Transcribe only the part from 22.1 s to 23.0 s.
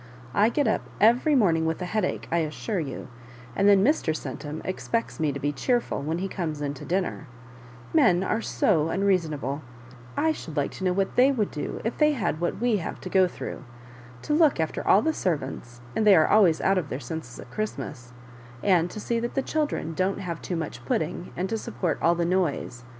the noise.